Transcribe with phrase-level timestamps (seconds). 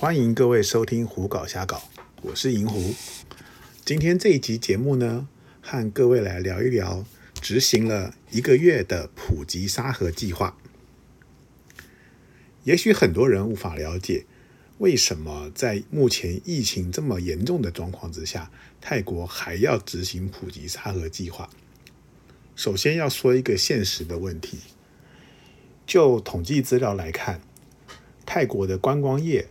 [0.00, 1.76] 欢迎各位收听《胡搞瞎搞》，
[2.22, 2.94] 我是银狐。
[3.84, 5.28] 今天这一集节目呢，
[5.60, 10.56] 和各位来聊一聊执行了一个月的普及沙盒计划。
[12.64, 14.24] 也许很多人无法了解，
[14.78, 21.50] 为什么在目前疫情这么严重的状况之下，泰国还要执行普及沙盒计划？
[22.56, 24.60] 首先要说一个现实的问题，
[25.86, 27.42] 就统计资料来看，
[28.24, 29.46] 泰国的观光业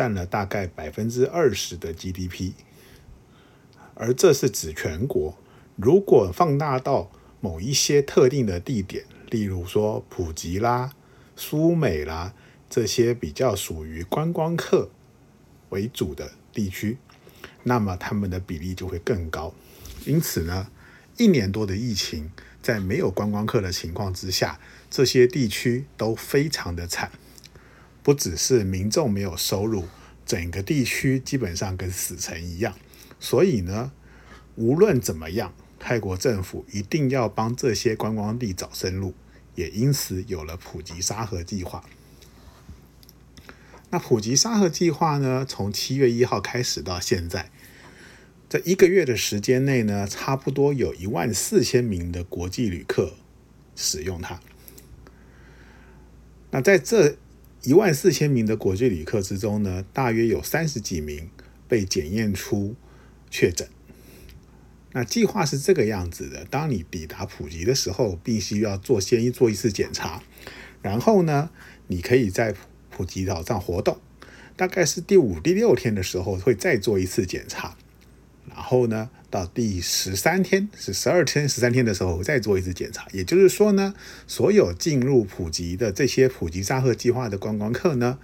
[0.00, 2.52] 占了大概百分之二十的 GDP，
[3.92, 5.36] 而这是指全国。
[5.76, 10.94] 如果放大到某一些特定的地点，例如说普吉啦、
[11.36, 12.32] 苏美啦
[12.70, 14.88] 这些比较属于观光客
[15.68, 16.96] 为主的地区，
[17.64, 19.52] 那么他们的比例就会更高。
[20.06, 20.68] 因此呢，
[21.18, 22.30] 一年多的疫情，
[22.62, 24.58] 在没有观光客的情况之下，
[24.88, 27.12] 这些地区都非常的惨。
[28.10, 29.84] 不只是民众没有收入，
[30.26, 32.74] 整个地区基本上跟死城一样。
[33.20, 33.92] 所以呢，
[34.56, 39.14] 无论怎么样，泰国政府一定要帮这些观光地找生路，
[39.54, 41.84] 也因此有了普吉沙盒计划。
[43.90, 47.48] 那普吉沙盒计划呢，从七月一号开始到现在。
[48.48, 53.14] 在一个月的时间内呢，差不多有一万四千名的国际旅客
[53.76, 54.40] 使用它。
[56.50, 57.16] 那在这
[57.62, 61.28] 一万四千名的国际旅客之中呢，大约有三十几名
[61.68, 62.74] 被检验出
[63.30, 63.68] 确诊。
[64.92, 70.22] 那计划是这个样子的：当你抵达普吉的时候，必须要做先做一次检查，
[70.80, 71.50] 然后呢，
[71.86, 72.54] 你可以在
[72.88, 74.00] 普吉岛上活动，
[74.56, 77.76] 大概是第五、第六天的时候会再做一次检查。
[78.48, 83.06] 然后呢，到第十三天是十二天、十三天的时候再做一次检查。
[83.12, 83.94] 也就是说呢，
[84.26, 88.18] 所有进入普吉的这些普吉沙赫计划的观光客呢，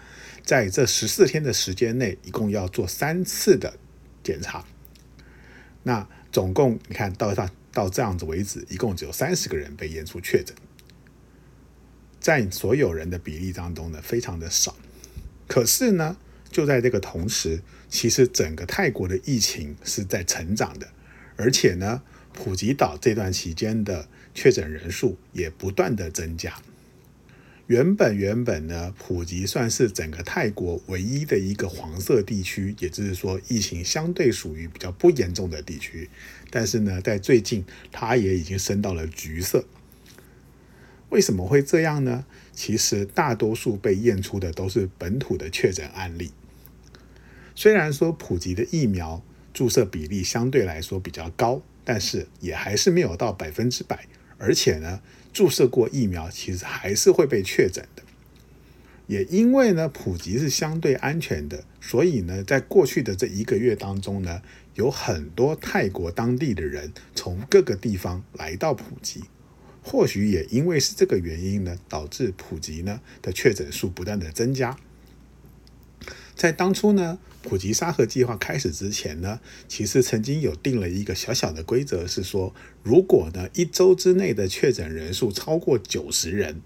[0.44, 3.78] 在这十四天的时间内，一共要做三次的
[4.24, 4.64] 检查。
[5.84, 10.56] 那总共你看到到到这样子为止，一共只有三十个人被验出确诊，
[12.18, 14.76] 在所有人的比例当中呢，非常的少。
[15.46, 16.16] 可是呢，
[16.50, 20.88] 就在这个同时，其实整个泰国的疫情是在成长的，
[21.36, 22.02] 而且呢，
[22.32, 26.54] 普吉岛这段期间的确诊人数也不断的增加。
[27.66, 36.08] 原本原本呢，普吉算是整个泰国唯一的一个黄色地区，也就是说疫情相对属于比较不严重的地区。
[36.48, 39.64] 但是呢，在最近它也已经升到了橘色。
[41.08, 42.24] 为什么会这样呢？
[42.52, 46.30] 其实大多数被验出的都是本土的确诊案例。
[47.56, 49.24] 虽然说普吉的疫苗
[49.56, 54.06] 注射比例相对来说比较高，但是也还是没有到百分之百。
[54.36, 55.00] 而且呢，
[55.32, 58.02] 注射过疫苗其实还是会被确诊的。
[59.06, 64.42] 也因为呢，普及是相对安全的，所以呢，在过去的这一个月当中呢，
[64.74, 69.24] 有很多泰国当地的人从各个地方来到普吉。
[69.82, 74.76] 或许也因为是这个原因呢，导致普吉呢的确诊数不断的增加。
[76.36, 86.60] 在当初呢，普吉沙盒计划开始之前呢，其实曾经有定了一个小小的规则，是说，如果呢一周之内的确诊人数超过九十人，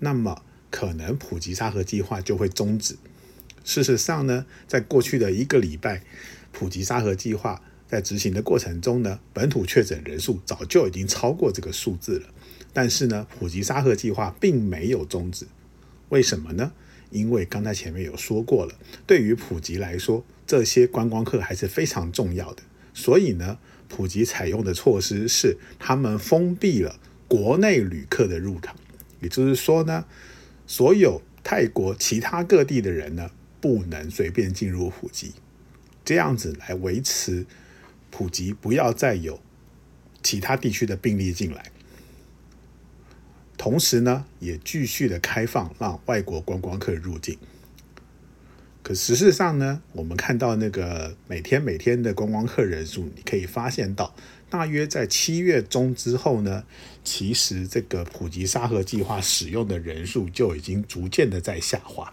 [0.00, 2.96] 那么可能普吉沙盒计划就会终止。
[3.64, 6.02] 事实上呢，在过去的一个礼拜，
[6.50, 12.26] 普吉沙盒计划在执行的过程中呢，本土确诊人数早就已经超过这个数字了。
[12.72, 15.46] 但是呢，普吉沙盒计划并没有终止，
[16.08, 16.72] 为什么呢？
[17.10, 18.74] 因为刚才前面有说过了，
[19.06, 22.62] 对于普吉来说，这些观光客还是非常重要的。
[22.92, 23.58] 所以呢，
[23.88, 28.76] 普吉采用的措施是，他们封闭了国内旅客的入场，
[29.20, 30.04] 也就是说呢，
[30.66, 33.30] 所有泰国其他各地的人呢，
[33.60, 35.32] 不能随便进入普吉，
[36.04, 37.46] 这样子来维持
[38.10, 39.40] 普吉不要再有
[40.22, 41.70] 其他地区的病例进来。
[43.68, 47.36] 同时呢，也继续的开放让外国观光客入境。
[48.82, 54.14] 可事实上呢，我们看到那个每天每天的观光客人数，你可以发现到，
[54.48, 56.64] 大约在七月中之后呢，
[57.04, 62.10] 其实这个普及沙盒计划使用的人数就已经逐渐的在下滑。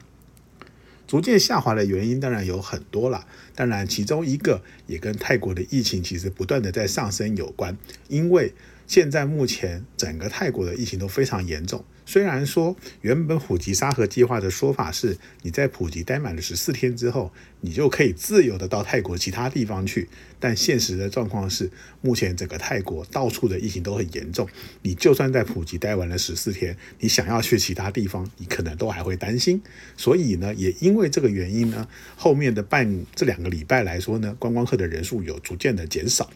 [1.08, 3.26] 逐渐下滑的原因当然有很多了，
[3.56, 7.78] 当然其中一个也跟泰国的疫情其实不断的在上升有关，
[8.10, 8.54] 因为。
[8.88, 20.08] 现在目前整个泰国的疫情都非常严重，虽然说原本普吉沙盒计划的说法是，你在普吉待满了十四天之后，你就可以自由的到泰国其他地方去，
[20.40, 21.70] 但现实的状况是，
[22.02, 24.48] 目前整个泰国到处的疫情都很严重，
[24.84, 29.62] 你就算在普吉待完了十四天，你想要去其他地方，你可能都还会担心。
[29.98, 36.30] 所以呢，也因为这个原因呢，后面的半这两个礼拜来说呢，观光客的人数有逐渐的减少。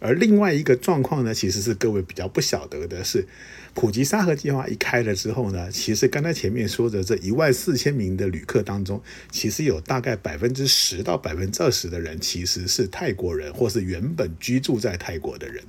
[0.00, 3.28] 而另外一个状况呢，其实是各位比较不晓得的是，
[3.74, 15.62] 普吉沙河计划一开了之后呢，其实刚才前面说的这一万四千名的旅客当中，其实有大概百分之十到百分之二十的人其实是泰国人，或是原本居住在泰国的人。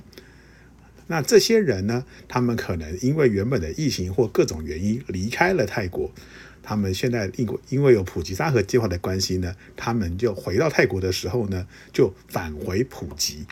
[1.08, 6.10] 那这些人呢，他们可能因为原本的疫情或各种原因离开了泰国，
[6.62, 13.44] 他们现在因因为有普吉沙河计划的关系呢，他们就回到泰国的时候呢，就返回普吉。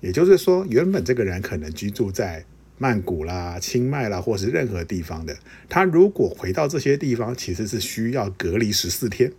[0.00, 2.44] 也就是说，原本这个人可能居住在
[2.78, 5.36] 曼谷啦、清迈啦，或是任何地方的，
[5.68, 9.32] 他如果回到这些地方，其实是需要隔离十四天。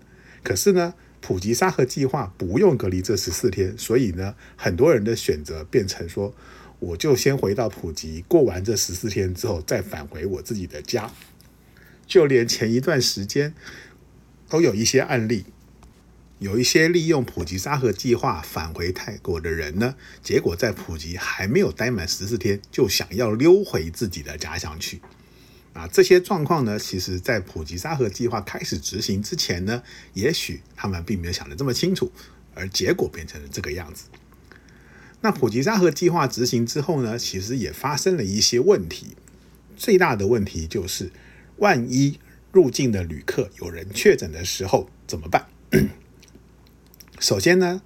[0.43, 6.35] 可是呢，普吉沙河计划不用隔离这十四天，所以呢，很多人的选择变成说，
[6.79, 11.11] 我就先回到普吉，过完这十四天之后，再返回我自己的家。
[12.05, 13.53] 就连前一段时间，
[14.49, 15.45] 都有一些案例。
[16.41, 24.99] 有一些利用普吉沙河计划返回泰国的人呢，结果在普吉还没有待满十四天，就想要溜回自己的家乡去。
[25.73, 29.83] 啊，这些状况呢，其实在普吉沙河计划开始执行之前呢，
[30.13, 32.11] 也许他们并没有想得这么清楚，
[32.55, 34.05] 而结果变成了这个样子。
[35.21, 39.15] 那普吉沙河计划执行之后呢，其实也发生了一些问题。
[39.77, 41.11] 最大的问题就是，
[41.57, 42.19] 万一
[42.51, 45.45] 入境的旅客有人确诊的时候怎么办？
[47.21, 47.83] 首先呢，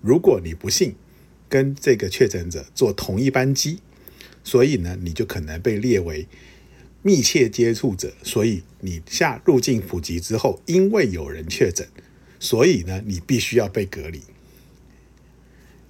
[0.00, 0.94] 如果你不幸
[1.46, 3.80] 跟这个确诊者坐同一班机，
[4.42, 6.26] 所以呢，你就可能被列为
[7.02, 8.14] 密切接触者。
[8.22, 11.86] 所以你下入境普及之后，因为有人确诊，
[12.40, 14.22] 所以呢，你必须要被隔离。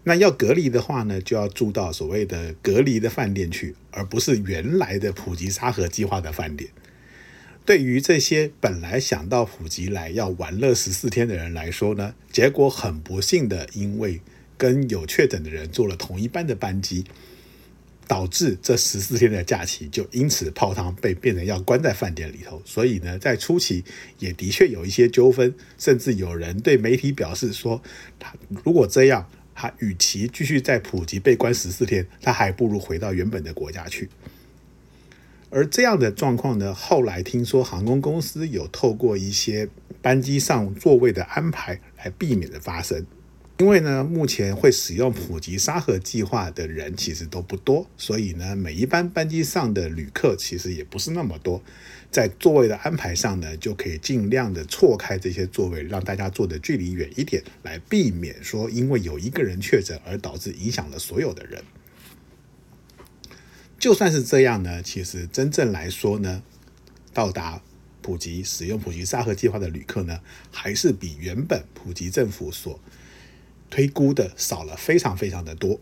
[0.02, 6.68] 那要隔离的话呢，就要住到所谓的隔离的饭店去，而不是原来的普吉沙河计划的饭店。
[7.68, 14.22] 对于这些本来想到普吉来要玩乐十四天的人来说呢，结果很不幸的，因为
[14.56, 17.04] 跟有确诊的人坐了同一班的班机，
[18.06, 22.62] 导致这十四天的假期就因此泡汤，被变成要关在饭店里头。
[22.64, 23.84] 所以呢，在初期
[24.18, 27.82] 也的确有一些纠纷，甚至有人对媒体表示说，
[28.18, 28.32] 他
[28.64, 34.08] 如果这样，他与其继续在普吉被关十四天，他还不如回到原本的国家去。
[35.50, 39.68] 而这样的状况呢，后来听说航空公司有透过一些
[40.02, 43.06] 班机上座位的安排来避免的发生。
[43.58, 51.60] 因为呢，目前会使用普吉沙盒计划的人其实都不多，所以呢，每一班班机上的旅客其实也不是那么多。
[52.08, 61.60] 在座位的安排上呢，就可以尽量的错开这些座位，让大家坐的距离远一点，来避免说因为有一个人确诊而导致影响了所有的人。
[63.78, 66.42] 就算是这样呢，其实真正来说呢，
[67.14, 67.62] 到达
[68.02, 70.18] 普吉使用普吉沙盒计划的旅客呢，
[70.50, 72.80] 还是比原本普吉政府所
[73.70, 75.78] 推估的少了非常非常的多。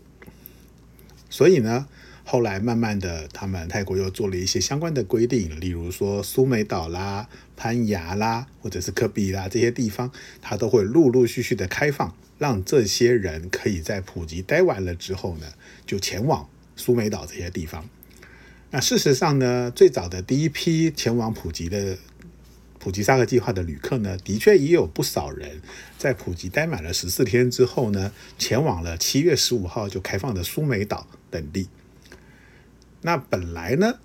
[1.27, 1.87] 所以呢，
[2.23, 15.53] 后来慢慢的，他们泰国又做了一些相关的规定，例如说苏梅岛啦、攀牙啦，或者是科比啦这些地方，它都会陆陆续续的开放，让这些人可以在普吉待完了之后呢，
[15.87, 16.47] 就前往。
[16.77, 17.89] 苏梅岛这些地方，
[18.69, 21.97] 那事实上呢，最早的第一批前往普吉的
[22.77, 25.59] 普吉沙河计划的旅客呢，的确也有不少人
[25.97, 31.67] 在普吉待满了十四天之后呢，前往了七月十五号就开放的苏梅岛等地。
[33.01, 33.99] 那本来呢，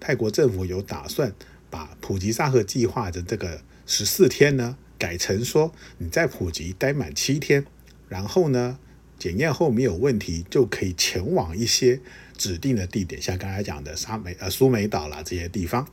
[0.00, 1.34] 泰国政府有打算
[1.68, 7.66] 把普吉沙河计划的这个十四天呢，改成说你在普吉待满七天，
[8.08, 8.78] 然后呢。
[9.18, 12.00] 检验后没有问题，就可以前往一些
[12.36, 15.88] 指定的地点，像刚才讲的沙美呃苏梅岛啦这些地方。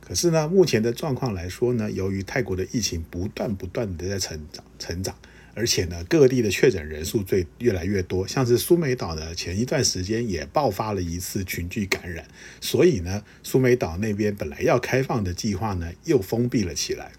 [0.00, 5.14] 可是呢，目前的状况来说呢，由于泰国的疫情不断不断的在成长成长，
[5.54, 12.26] 而且呢各地的确诊人数最越来越多，像是苏梅岛呢前一段时间也爆发了一次群聚感染，
[12.60, 17.12] 所以呢苏梅岛那边本来要开放的计划呢又封闭了起来，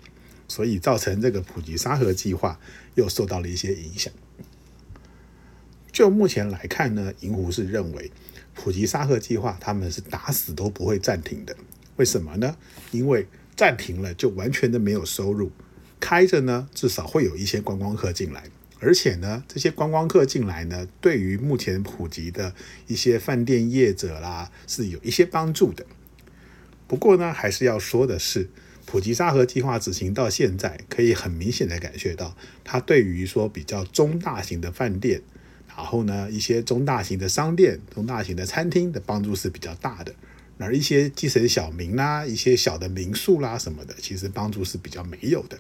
[0.50, 2.60] 所以造成这个普吉沙河计划
[2.96, 4.12] 又受到了一些影响。
[5.92, 8.12] 就目前来看呢，银湖是认为
[8.54, 11.56] 普吉沙河计划他们是打死都不会暂停的。
[11.98, 12.56] 为什么呢？
[12.92, 15.52] 因为暂停了就完全的没有收入，
[16.00, 18.46] 开着呢至少会有一些观光客进来，
[18.80, 22.56] 而且呢这些观光客进来呢，对于目前普吉的
[22.88, 25.86] 一些饭店业者啦是有一些帮助的。
[26.88, 28.50] 不过呢，还是要说的是，
[28.86, 35.22] 普吉沙河计划执行到现在，可以很明显的感觉到，它对于说比较中大型的饭店，
[35.76, 40.14] 然后呢一些中大型的商店、中大型的餐厅的帮助是比较大的。
[40.58, 45.58] 而一些基层小民啦、一些小的民宿啦什么的，其实帮助是比较没有的。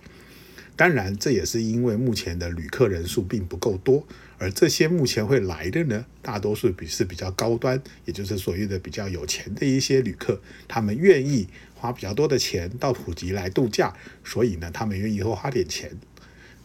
[0.76, 4.06] 当然，这也是因为目前的旅客人数并不够多，
[4.38, 13.92] 而这些目前会来的呢，大多数比是比较高端，也就是所谓的比较有钱的一些旅客，他们愿意花比较多的钱到普吉来度假，
[14.24, 15.92] 所以呢，他们愿意多花点钱。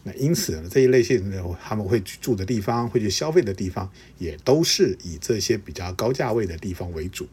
[0.07, 7.27] 那因此呢，这一类型的他们会去住的地方、会去消费的地方，也都是以这些比较高价位的地方为主。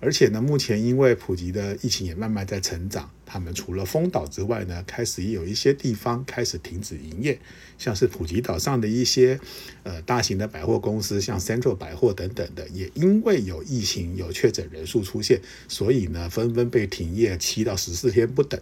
[0.00, 7.38] 而且呢，目前因为普吉的疫情也慢慢在成长，他们除了丰岛之外呢，开始也有一些地方开始停止营业，
[7.78, 9.40] 像是普吉岛上的一些
[9.82, 18.60] 呃大型的百货公司，像 Central 百货等等的，也因为有疫情有确诊人数出现，所以呢纷纷被停业七到十四天不等。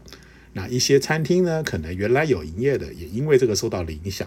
[0.56, 4.26] 那一些餐厅呢，可能原来有营业的，也因为这个受到了影响。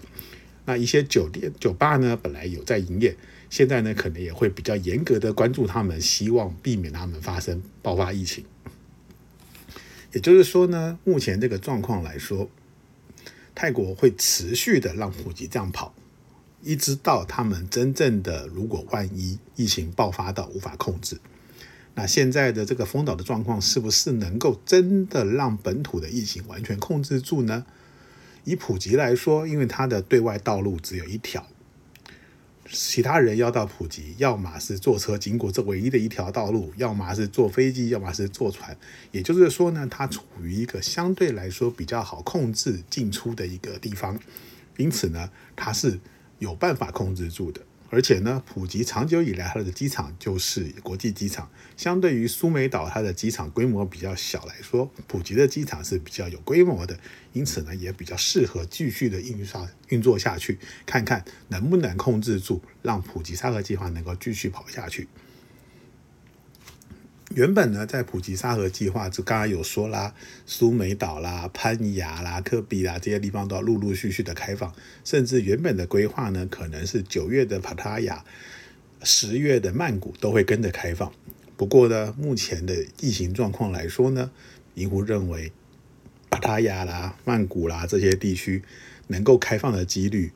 [0.65, 3.17] 那一些酒店酒吧呢，本来有在营业。
[3.49, 8.45] 现在呢，可能也会比较严格的关注他们，希望避免他们发生爆发疫情。
[10.13, 12.47] 也就是说呢，目前这个状况来说，
[13.55, 15.95] 泰国会持续的让普吉这样跑，
[16.61, 21.17] 一直到他们真正的如果万一疫情爆发到无法控制，
[21.99, 27.65] 那现在的这个封岛的状况是不是能够真的让本土的疫情完全控制住呢？
[28.45, 31.45] 以普吉来说，因为它的对外道路只有一条。
[32.71, 38.77] 其他人要到普吉，要么是坐车经过这唯一的一条道路，要么是坐飞机，要么是坐船。
[39.11, 44.17] 也就是说呢，它处于一个相对来说比较好控制进出的一个地方，
[44.77, 45.99] 因此呢，它是
[46.37, 47.59] 有办法控制住的。
[47.89, 56.99] 而且呢，普吉长久以来它的机场就是国际机场，相对于苏梅岛它的机场规模比较小来说，普吉的机场是比较有规模的，
[57.33, 65.07] 因此呢也比较适合继续的运刷运作下去，看看能不能控制住，让普吉沙河计划能够继续跑下去。
[67.35, 70.15] 原本呢，在普吉沙河计划，就刚刚有说啦，
[70.47, 74.73] 苏梅岛啦、攀牙啦、科比啦这些地方都要陆陆续续的开放，
[75.05, 78.25] 甚至原本的规划呢，可能是九月的帕塔亚、
[79.03, 81.13] 十月的曼谷都会跟着开放。
[81.55, 84.31] 不过呢，目前的疫情状况来说呢，
[84.73, 85.51] 银湖认为
[86.31, 88.63] 帕塔亚啦、曼谷啦这些地区
[89.05, 90.31] 能够开放的几率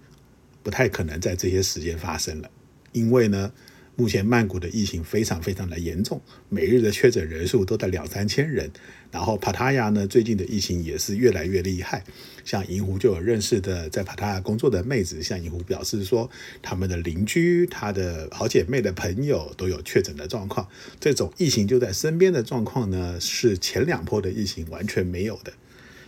[0.62, 2.52] 不太可能在这些时间发生了，
[2.92, 3.52] 因为呢。
[3.96, 6.20] 目前曼谷的疫情非常非常的严重，
[6.50, 8.72] 每日的确诊人数都在两三千人。
[9.12, 12.04] 然后帕塔亚呢，最近的疫情也是越来越厉害。
[12.44, 16.28] 像银湖就有认识的在帕塔亚工作的妹子，向银湖表示说，
[16.64, 20.68] 他们的邻居、他的好姐妹的朋友都有确诊的状况。
[21.00, 25.54] 这种疫情就在身边的状况呢，是前两波的疫情完全没有的。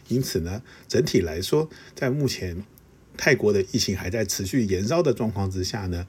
[0.07, 2.63] 因此呢，整体来说，在目前
[3.15, 6.07] 泰国的疫情还在持续延烧的状况之下呢。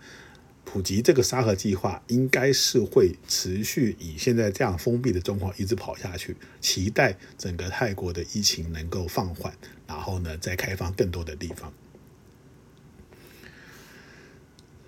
[0.66, 9.54] 普及这个沙盒计划应该是会持续以现在这样封闭的状况一直跑下去，期待整个泰国的疫情能够放缓，
[9.86, 11.72] 然后呢再开放更多的地方。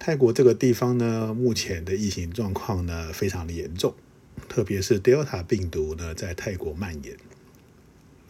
[0.00, 3.94] 泰国这个地方呢，目前的疫情状况呢非常的严重，
[4.48, 7.16] 特别是 Delta 病毒呢在泰国蔓延。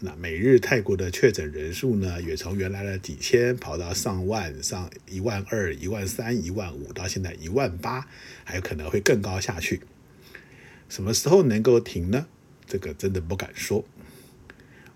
[0.01, 8.07] 那每日泰国的确诊人数呢，也从原来的几千跑到上万、上一万二、一万三、一万五，到现在一万八，
[8.45, 9.81] 还有可能会更高下去。
[10.89, 12.27] 什么时候能够停呢？
[12.65, 13.85] 这个真的不敢说。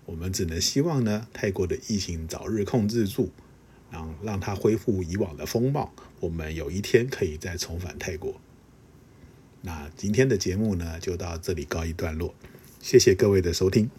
[0.05, 3.29] 我们只能希望呢，泰国的疫情早日控制住，
[3.91, 8.39] 让让它恢复以往的风貌，我们有一天可以再重返泰国。
[9.61, 12.33] 那今天的节目呢，就到这里告一段落，
[12.81, 13.89] 谢谢各位的收听。